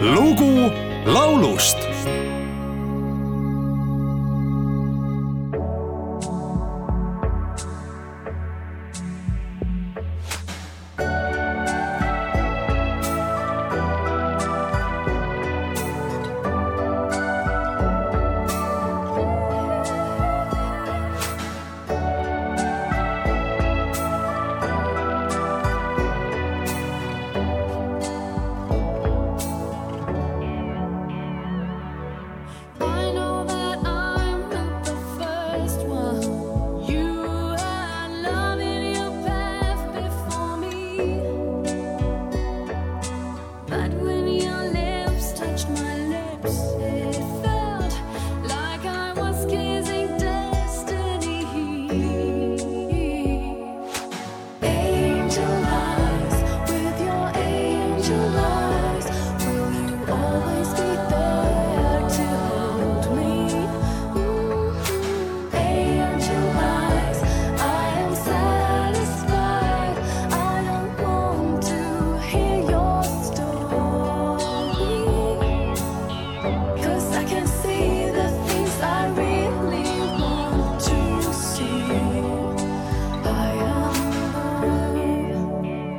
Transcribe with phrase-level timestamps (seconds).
[0.00, 0.70] lugu
[1.06, 1.78] laulust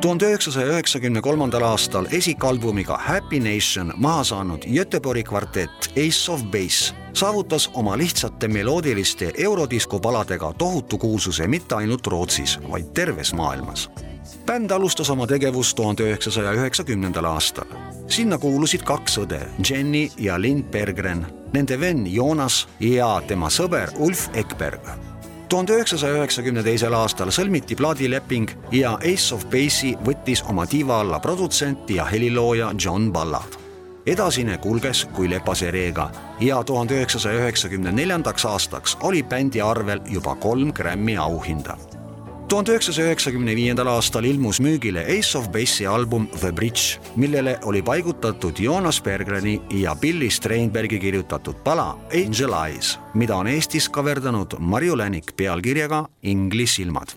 [0.02, 6.96] tuhande üheksasaja üheksakümne kolmandal aastal esikalbumiga Happy Nation maha saanud Göteborgi kvartett Ace of Base
[7.14, 13.90] saavutas oma lihtsate meloodiliste eurodisko paladega tohutu kuulsuse mitte ainult Rootsis, vaid terves maailmas.
[14.46, 17.68] bänd alustas oma tegevust tuhande üheksasaja üheksakümnendal aastal.
[18.08, 24.30] sinna kuulusid kaks õde, Jenny ja Linn Berggren, nende venn Joonas ja tema sõber Ulf
[24.34, 25.09] Ekberg
[25.50, 31.20] tuhande üheksasaja üheksakümne teisel aastal sõlmiti plaadileping ja Ace of Base'i võttis oma tiiva alla
[31.20, 33.58] produtsent ja helilooja John Ballard.
[34.06, 40.36] edasine kulges kui lepase reega ja tuhande üheksasaja üheksakümne neljandaks aastaks oli bändi arvel juba
[40.36, 41.78] kolm Grammy auhinda
[42.50, 47.82] tuhande üheksasaja üheksakümne viiendal aastal ilmus müügile Ace of Base'i album The Bridge, millele oli
[47.86, 54.98] paigutatud Joonas Bergreni ja Billy Streinbergi kirjutatud pala Angel Eyes, mida on Eestis kaverdanud Marju
[54.98, 57.14] Länik pealkirjaga Ingli silmad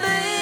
[0.00, 0.39] baby.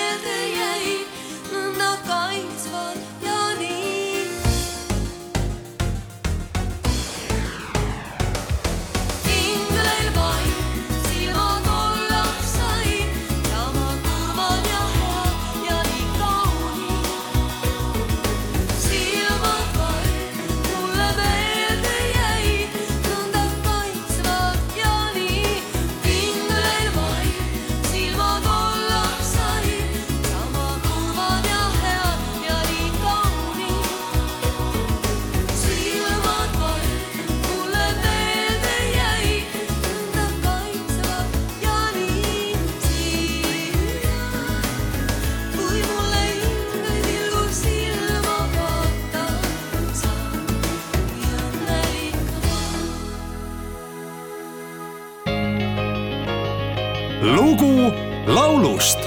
[57.22, 57.92] Lugu
[58.26, 58.98] laulust